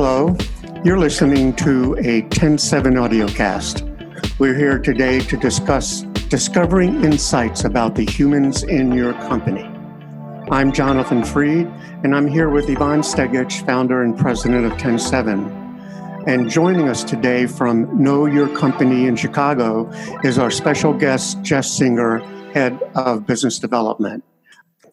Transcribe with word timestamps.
Hello, 0.00 0.36
you're 0.84 0.96
listening 0.96 1.52
to 1.56 1.94
a 1.94 2.22
TEN7 2.30 2.94
audiocast. 2.94 3.82
We're 4.38 4.54
here 4.54 4.78
today 4.78 5.18
to 5.18 5.36
discuss 5.36 6.02
discovering 6.28 7.02
insights 7.02 7.64
about 7.64 7.96
the 7.96 8.04
humans 8.04 8.62
in 8.62 8.92
your 8.92 9.12
company. 9.14 9.64
I'm 10.52 10.70
Jonathan 10.72 11.24
Freed, 11.24 11.66
and 12.04 12.14
I'm 12.14 12.28
here 12.28 12.48
with 12.48 12.70
Ivan 12.70 13.00
Stegic, 13.00 13.66
founder 13.66 14.04
and 14.04 14.16
president 14.16 14.66
of 14.66 14.72
TEN7. 14.74 16.28
And 16.28 16.48
joining 16.48 16.88
us 16.88 17.02
today 17.02 17.48
from 17.48 18.00
Know 18.00 18.26
Your 18.26 18.48
Company 18.56 19.08
in 19.08 19.16
Chicago 19.16 19.90
is 20.22 20.38
our 20.38 20.52
special 20.52 20.92
guest, 20.92 21.42
Jess 21.42 21.76
Singer, 21.76 22.20
head 22.52 22.80
of 22.94 23.26
business 23.26 23.58
development. 23.58 24.22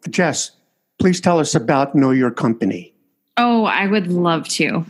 Jess, 0.09 0.49
please 0.97 1.21
tell 1.21 1.37
us 1.37 1.53
about 1.53 1.93
Know 1.93 2.09
Your 2.09 2.31
Company. 2.31 2.94
Oh, 3.37 3.65
I 3.65 3.87
would 3.87 4.07
love 4.07 4.47
to. 4.49 4.85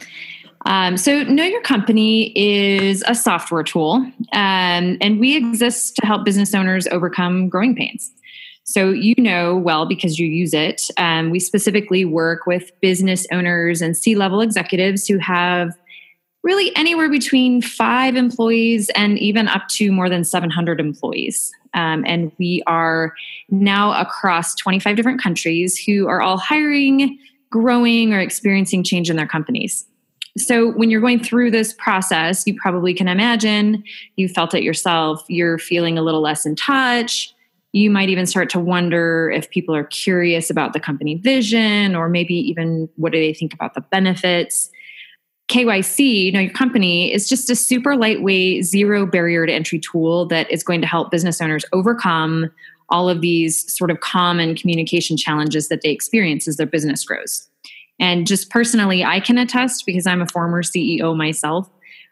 Um, 0.67 0.97
so, 0.97 1.23
Know 1.23 1.43
Your 1.43 1.61
Company 1.61 2.31
is 2.35 3.03
a 3.07 3.13
software 3.15 3.63
tool, 3.63 3.93
um, 4.33 4.97
and 5.01 5.19
we 5.19 5.35
exist 5.35 5.95
to 5.97 6.05
help 6.05 6.25
business 6.25 6.55
owners 6.55 6.87
overcome 6.87 7.49
growing 7.49 7.75
pains. 7.75 8.11
So, 8.63 8.89
you 8.89 9.13
know 9.17 9.55
well 9.55 9.85
because 9.85 10.17
you 10.17 10.27
use 10.27 10.53
it. 10.53 10.89
Um, 10.97 11.29
we 11.29 11.39
specifically 11.39 12.03
work 12.03 12.47
with 12.47 12.71
business 12.81 13.27
owners 13.31 13.81
and 13.81 13.95
C 13.95 14.15
level 14.15 14.41
executives 14.41 15.07
who 15.07 15.19
have 15.19 15.73
really 16.43 16.75
anywhere 16.75 17.09
between 17.09 17.61
five 17.61 18.15
employees 18.15 18.89
and 18.95 19.17
even 19.19 19.47
up 19.47 19.67
to 19.67 19.91
more 19.91 20.09
than 20.09 20.23
700 20.23 20.79
employees. 20.79 21.51
Um, 21.73 22.03
and 22.07 22.31
we 22.37 22.63
are 22.67 23.13
now 23.49 23.99
across 23.99 24.55
25 24.55 24.95
different 24.95 25.21
countries 25.21 25.77
who 25.77 26.07
are 26.07 26.21
all 26.21 26.37
hiring, 26.37 27.19
growing, 27.55 28.13
or 28.13 28.19
experiencing 28.19 28.83
change 28.83 29.09
in 29.09 29.15
their 29.15 29.27
companies. 29.27 29.85
So, 30.37 30.73
when 30.73 30.89
you're 30.89 30.99
going 30.99 31.23
through 31.23 31.51
this 31.51 31.73
process, 31.73 32.45
you 32.45 32.53
probably 32.59 32.93
can 32.93 33.07
imagine 33.07 33.81
you 34.17 34.27
felt 34.27 34.53
it 34.53 34.61
yourself. 34.61 35.23
You're 35.29 35.57
feeling 35.57 35.97
a 35.97 36.01
little 36.01 36.19
less 36.19 36.45
in 36.45 36.57
touch. 36.57 37.33
You 37.71 37.89
might 37.89 38.09
even 38.09 38.25
start 38.25 38.49
to 38.49 38.59
wonder 38.59 39.31
if 39.31 39.49
people 39.49 39.73
are 39.73 39.85
curious 39.85 40.49
about 40.49 40.73
the 40.73 40.81
company 40.81 41.15
vision, 41.15 41.95
or 41.95 42.09
maybe 42.09 42.35
even 42.35 42.89
what 42.97 43.13
do 43.13 43.19
they 43.19 43.33
think 43.33 43.53
about 43.53 43.73
the 43.73 43.81
benefits. 43.81 44.69
KYC, 45.47 46.25
you 46.25 46.31
know, 46.33 46.39
your 46.41 46.53
company 46.53 47.13
is 47.13 47.29
just 47.29 47.49
a 47.49 47.55
super 47.55 47.95
lightweight, 47.95 48.65
zero 48.65 49.05
barrier 49.05 49.45
to 49.45 49.53
entry 49.53 49.79
tool 49.79 50.25
that 50.25 50.51
is 50.51 50.63
going 50.63 50.81
to 50.81 50.87
help 50.87 51.11
business 51.11 51.39
owners 51.39 51.63
overcome 51.71 52.51
all 52.89 53.09
of 53.09 53.21
these 53.21 53.71
sort 53.75 53.91
of 53.91 53.99
common 53.99 54.55
communication 54.55 55.17
challenges 55.17 55.69
that 55.69 55.81
they 55.81 55.89
experience 55.89 56.47
as 56.47 56.57
their 56.57 56.67
business 56.67 57.03
grows. 57.03 57.47
And 57.99 58.27
just 58.27 58.49
personally, 58.49 59.03
I 59.03 59.19
can 59.19 59.37
attest 59.37 59.85
because 59.85 60.05
I'm 60.05 60.21
a 60.21 60.27
former 60.27 60.61
CEO 60.61 61.15
myself. 61.15 61.69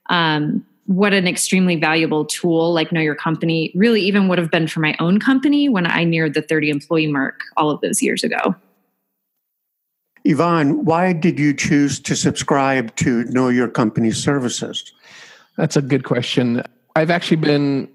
Um, 0.10 0.66
what 0.86 1.14
an 1.14 1.28
extremely 1.28 1.76
valuable 1.76 2.26
tool 2.26 2.74
like 2.74 2.92
Know 2.92 3.00
Your 3.02 3.16
Company 3.16 3.72
really 3.74 4.02
even 4.02 4.28
would 4.28 4.38
have 4.38 4.52
been 4.52 4.68
for 4.68 4.80
my 4.80 4.96
own 5.00 5.20
company 5.20 5.70
when 5.70 5.88
I 5.88 6.04
neared 6.04 6.34
the 6.34 6.42
30 6.42 6.70
employee 6.70 7.08
mark 7.08 7.42
all 7.56 7.70
of 7.70 7.80
those 7.82 8.02
years 8.02 8.24
ago. 8.24 8.56
Ivan, 10.28 10.86
why 10.86 11.14
did 11.14 11.38
you 11.38 11.54
choose 11.54 12.00
to 12.02 12.16
subscribe 12.16 12.96
to 12.98 13.26
Know 13.26 13.50
Your 13.50 13.68
Company 13.68 14.12
services? 14.12 14.94
That's 15.58 15.76
a 15.76 15.82
good 15.82 16.06
question. 16.06 16.64
I've 16.96 17.10
actually 17.10 17.38
been 17.38 17.90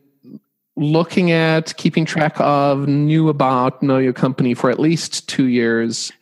looking 0.78 1.32
at 1.32 1.76
keeping 1.76 2.04
track 2.04 2.34
of 2.38 2.86
new 2.86 3.28
about 3.28 3.82
Know 3.82 3.98
Your 3.98 4.12
Company 4.12 4.54
for 4.54 4.70
at 4.70 4.78
least 4.78 5.28
two 5.28 5.46
years. 5.46 6.12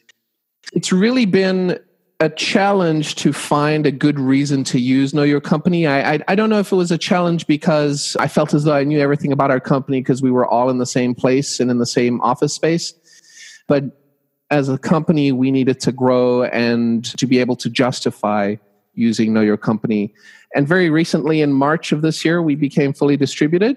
It's 0.73 0.91
really 0.91 1.27
been 1.27 1.79
a 2.21 2.31
challenge 2.31 3.17
to 3.17 3.34
find 3.34 3.84
a 3.84 3.91
good 3.91 4.19
reason 4.19 4.65
to 4.65 4.81
use 4.81 5.12
Know 5.12 5.22
Your 5.22 5.43
Company. 5.43 5.87
I, 5.87 6.15
I, 6.15 6.21
I 6.28 6.34
don't 6.34 6.49
know 6.49 6.59
if 6.59 6.72
it 6.72 6.77
was 6.77 6.91
a 6.91 6.97
challenge 6.97 7.47
because 7.47 8.17
I 8.19 8.28
felt 8.28 8.55
as 8.55 8.65
though 8.65 8.75
I 8.75 8.84
knew 8.84 8.99
everything 8.99 9.33
about 9.33 9.50
our 9.50 9.61
company 9.61 10.00
because 10.00 10.22
we 10.22 10.31
were 10.31 10.47
all 10.47 10.71
in 10.71 10.78
the 10.78 10.87
same 10.87 11.15
place 11.15 11.61
and 11.61 11.71
in 11.71 11.77
the 11.77 11.87
same 11.87 12.19
office 12.23 12.55
space. 12.55 12.94
But 13.69 13.84
as 14.50 14.71
a 14.71 14.78
company, 14.78 15.33
we 15.33 15.50
needed 15.50 15.81
to 15.81 15.93
grow 15.93 16.44
and 16.44 17.05
to 17.19 17.27
be 17.27 17.38
able 17.38 17.56
to 17.56 17.69
justify 17.69 18.56
using 18.94 19.34
Know 19.34 19.43
Your 19.43 19.59
Company. 19.59 20.15
And 20.55 20.67
very 20.67 20.88
recently, 20.88 21.43
in 21.43 21.53
March 21.53 21.93
of 21.93 22.00
this 22.00 22.25
year, 22.25 22.41
we 22.41 22.55
became 22.55 22.94
fully 22.94 23.19
distributed. 23.19 23.77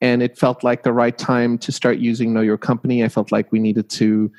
And 0.00 0.22
it 0.22 0.36
felt 0.36 0.62
like 0.62 0.82
the 0.82 0.92
right 0.92 1.16
time 1.16 1.56
to 1.58 1.72
start 1.72 1.98
using 1.98 2.34
Know 2.34 2.42
Your 2.42 2.58
Company. 2.58 3.02
I 3.02 3.08
felt 3.08 3.32
like 3.32 3.50
we 3.50 3.58
needed 3.58 3.88
to 3.90 4.30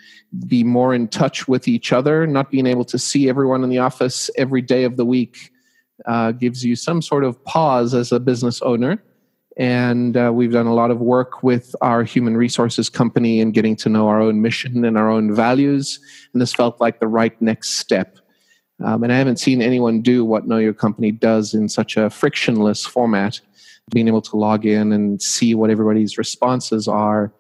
be 0.46 0.64
more 0.64 0.94
in 0.94 1.08
touch 1.08 1.48
with 1.48 1.68
each 1.68 1.92
other. 1.92 2.28
Not 2.28 2.52
being 2.52 2.68
able 2.68 2.86
to 2.86 3.00
see 3.00 3.28
everyone 3.28 3.64
in 3.64 3.70
the 3.70 3.80
office 3.80 4.30
every 4.38 4.62
day 4.62 4.84
of 4.84 4.98
the 4.98 5.06
week 5.06 5.52
uh, 6.06 6.32
gives 6.32 6.64
you 6.64 6.76
some 6.76 7.02
sort 7.02 7.24
of 7.24 7.44
pause 7.44 7.94
as 7.94 8.12
a 8.12 8.20
business 8.20 8.62
owner 8.62 9.02
and 9.58 10.16
uh, 10.16 10.32
we've 10.32 10.52
done 10.52 10.68
a 10.68 10.74
lot 10.74 10.92
of 10.92 11.02
work 11.02 11.42
with 11.42 11.76
our 11.82 12.04
human 12.04 12.38
resources 12.38 12.90
company 12.90 13.42
and 13.42 13.56
getting 13.56 13.76
to 13.76 13.90
know 13.90 14.08
our 14.08 14.22
own 14.22 14.42
mission 14.42 14.86
and 14.86 14.98
our 14.98 15.10
own 15.10 15.34
values 15.34 16.00
and 16.34 16.42
this 16.42 16.54
felt 16.54 16.80
like 16.80 17.00
the 17.00 17.08
right 17.08 17.40
next 17.42 17.80
step 17.80 18.20
um, 18.84 19.04
and 19.04 19.12
i 19.12 19.18
haven't 19.18 19.38
seen 19.38 19.62
anyone 19.62 20.02
do 20.02 20.24
what 20.24 20.48
know 20.48 20.58
your 20.58 20.74
company 20.74 21.12
does 21.12 21.54
in 21.54 21.68
such 21.68 21.98
a 21.98 22.10
frictionless 22.10 22.86
format 22.86 23.42
being 23.92 24.08
able 24.08 24.22
to 24.22 24.36
log 24.36 24.66
in 24.66 24.92
and 24.92 25.22
see 25.22 25.56
what 25.56 25.70
everybody's 25.70 26.18
responses 26.18 26.88
are 26.88 27.32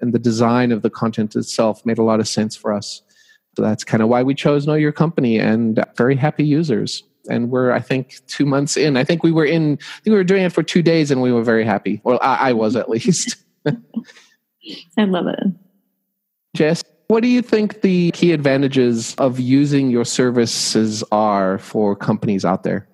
and 0.00 0.12
the 0.12 0.18
design 0.18 0.72
of 0.72 0.82
the 0.82 0.90
content 0.90 1.34
itself 1.36 1.84
made 1.86 1.98
a 1.98 2.02
lot 2.02 2.20
of 2.20 2.28
sense 2.28 2.54
for 2.54 2.72
us 2.72 3.02
so 3.56 3.62
that's 3.62 3.84
kind 3.84 4.02
of 4.02 4.08
why 4.08 4.22
we 4.22 4.34
chose 4.34 4.66
know 4.66 4.74
your 4.74 4.92
company 4.92 5.38
and 5.38 5.82
very 5.96 6.16
happy 6.16 6.44
users 6.44 7.04
and 7.28 7.50
we're 7.50 7.72
I 7.72 7.80
think 7.80 8.20
two 8.26 8.44
months 8.46 8.76
in. 8.76 8.96
I 8.96 9.04
think 9.04 9.22
we 9.22 9.32
were 9.32 9.44
in. 9.44 9.78
I 9.80 10.00
think 10.02 10.12
we 10.12 10.16
were 10.16 10.24
doing 10.24 10.44
it 10.44 10.52
for 10.52 10.62
two 10.62 10.82
days, 10.82 11.10
and 11.10 11.22
we 11.22 11.32
were 11.32 11.42
very 11.42 11.64
happy. 11.64 12.00
Well, 12.04 12.18
I, 12.22 12.50
I 12.50 12.52
was 12.52 12.76
at 12.76 12.88
least. 12.88 13.36
I 13.66 15.04
love 15.04 15.26
it. 15.26 15.44
Jess, 16.54 16.82
what 17.08 17.22
do 17.22 17.28
you 17.28 17.42
think 17.42 17.82
the 17.82 18.10
key 18.12 18.32
advantages 18.32 19.14
of 19.16 19.40
using 19.40 19.90
your 19.90 20.04
services 20.04 21.02
are 21.10 21.58
for 21.58 21.96
companies 21.96 22.44
out 22.44 22.62
there? 22.62 22.88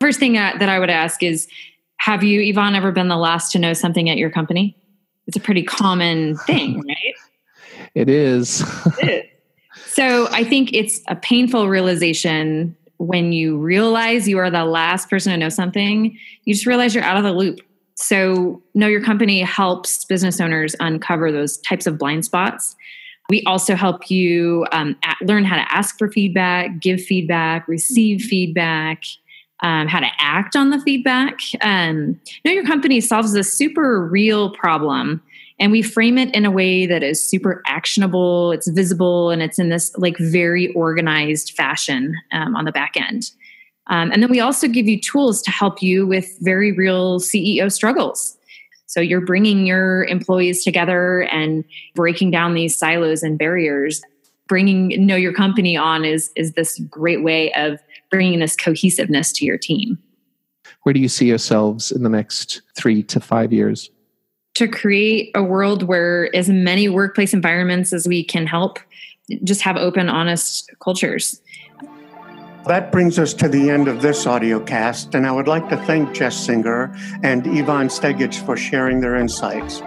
First 0.00 0.18
thing 0.18 0.38
uh, 0.38 0.52
that 0.58 0.68
I 0.68 0.78
would 0.78 0.90
ask 0.90 1.22
is 1.22 1.48
Have 1.98 2.24
you, 2.24 2.40
Ivan, 2.48 2.74
ever 2.74 2.92
been 2.92 3.08
the 3.08 3.16
last 3.16 3.52
to 3.52 3.58
know 3.58 3.72
something 3.72 4.08
at 4.08 4.16
your 4.16 4.30
company? 4.30 4.76
It's 5.26 5.36
a 5.36 5.40
pretty 5.40 5.62
common 5.62 6.36
thing, 6.38 6.80
right? 6.80 7.90
it 7.94 8.08
is. 8.08 8.62
it 9.00 9.08
is. 9.08 9.24
So 9.86 10.28
I 10.30 10.44
think 10.44 10.72
it's 10.72 11.00
a 11.08 11.16
painful 11.16 11.68
realization 11.68 12.76
when 12.98 13.32
you 13.32 13.56
realize 13.56 14.28
you 14.28 14.38
are 14.38 14.50
the 14.50 14.64
last 14.64 15.08
person 15.08 15.32
to 15.32 15.38
know 15.38 15.48
something, 15.48 16.16
you 16.44 16.54
just 16.54 16.66
realize 16.66 16.94
you're 16.94 17.04
out 17.04 17.16
of 17.16 17.24
the 17.24 17.32
loop. 17.32 17.60
So, 17.94 18.62
Know 18.74 18.86
Your 18.86 19.02
Company 19.02 19.40
helps 19.40 20.04
business 20.04 20.40
owners 20.40 20.76
uncover 20.78 21.32
those 21.32 21.58
types 21.58 21.86
of 21.86 21.98
blind 21.98 22.24
spots. 22.24 22.76
We 23.28 23.42
also 23.44 23.74
help 23.74 24.08
you 24.10 24.66
um, 24.72 24.96
at, 25.02 25.16
learn 25.22 25.44
how 25.44 25.56
to 25.56 25.72
ask 25.72 25.98
for 25.98 26.10
feedback, 26.10 26.80
give 26.80 27.02
feedback, 27.02 27.66
receive 27.66 28.22
feedback, 28.22 29.02
um, 29.60 29.88
how 29.88 30.00
to 30.00 30.08
act 30.18 30.56
on 30.56 30.70
the 30.70 30.80
feedback. 30.80 31.40
Um, 31.60 32.20
know 32.44 32.52
Your 32.52 32.64
Company 32.66 33.00
solves 33.00 33.34
a 33.34 33.44
super 33.44 34.04
real 34.04 34.50
problem 34.50 35.22
and 35.60 35.72
we 35.72 35.82
frame 35.82 36.18
it 36.18 36.32
in 36.34 36.44
a 36.44 36.50
way 36.50 36.86
that 36.86 37.02
is 37.02 37.22
super 37.22 37.62
actionable 37.66 38.52
it's 38.52 38.68
visible 38.68 39.30
and 39.30 39.42
it's 39.42 39.58
in 39.58 39.68
this 39.70 39.92
like 39.96 40.16
very 40.18 40.72
organized 40.74 41.52
fashion 41.56 42.14
um, 42.32 42.54
on 42.56 42.64
the 42.64 42.72
back 42.72 42.96
end. 42.96 43.30
Um, 43.88 44.10
and 44.12 44.22
then 44.22 44.30
we 44.30 44.40
also 44.40 44.68
give 44.68 44.86
you 44.86 45.00
tools 45.00 45.40
to 45.42 45.50
help 45.50 45.82
you 45.82 46.06
with 46.06 46.36
very 46.40 46.72
real 46.72 47.20
ceo 47.20 47.72
struggles. 47.72 48.36
So 48.86 49.00
you're 49.00 49.20
bringing 49.20 49.66
your 49.66 50.04
employees 50.04 50.64
together 50.64 51.22
and 51.24 51.64
breaking 51.94 52.30
down 52.30 52.54
these 52.54 52.76
silos 52.76 53.22
and 53.22 53.38
barriers. 53.38 54.02
Bringing 54.46 55.04
know 55.04 55.16
your 55.16 55.34
company 55.34 55.76
on 55.76 56.06
is 56.06 56.30
is 56.36 56.52
this 56.52 56.78
great 56.90 57.22
way 57.22 57.52
of 57.52 57.78
bringing 58.10 58.38
this 58.40 58.56
cohesiveness 58.56 59.32
to 59.32 59.44
your 59.44 59.58
team 59.58 59.98
where 60.82 60.92
do 60.92 61.00
you 61.00 61.08
see 61.08 61.26
yourselves 61.26 61.90
in 61.90 62.02
the 62.02 62.08
next 62.08 62.62
three 62.76 63.02
to 63.02 63.20
five 63.20 63.52
years 63.52 63.90
to 64.54 64.66
create 64.66 65.30
a 65.34 65.42
world 65.42 65.84
where 65.84 66.34
as 66.34 66.48
many 66.48 66.88
workplace 66.88 67.32
environments 67.32 67.92
as 67.92 68.08
we 68.08 68.24
can 68.24 68.46
help 68.46 68.80
just 69.44 69.60
have 69.62 69.76
open, 69.76 70.08
honest 70.08 70.70
cultures. 70.80 71.40
That 72.66 72.92
brings 72.92 73.18
us 73.18 73.32
to 73.34 73.48
the 73.48 73.70
end 73.70 73.88
of 73.88 74.02
this 74.02 74.26
audio 74.26 74.60
cast, 74.60 75.14
and 75.14 75.26
I 75.26 75.32
would 75.32 75.48
like 75.48 75.68
to 75.70 75.76
thank 75.76 76.12
Jess 76.12 76.36
Singer 76.36 76.94
and 77.22 77.46
Ivan 77.46 77.88
Stegic 77.88 78.34
for 78.44 78.56
sharing 78.56 79.00
their 79.00 79.16
insights. 79.16 79.80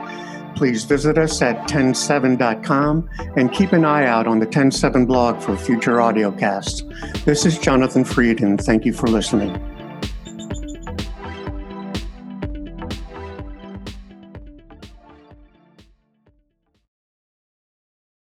Please 0.55 0.83
visit 0.83 1.17
us 1.17 1.41
at 1.41 1.57
TEN7.com 1.69 3.09
and 3.35 3.51
keep 3.51 3.71
an 3.71 3.85
eye 3.85 4.05
out 4.05 4.27
on 4.27 4.39
the 4.39 4.47
TEN7 4.47 5.07
blog 5.07 5.41
for 5.41 5.55
future 5.57 6.01
audio 6.01 6.31
casts. 6.31 6.83
This 7.25 7.45
is 7.45 7.57
Jonathan 7.57 8.03
Freed, 8.03 8.41
and 8.41 8.59
thank 8.59 8.85
you 8.85 8.93
for 8.93 9.07
listening. 9.07 9.70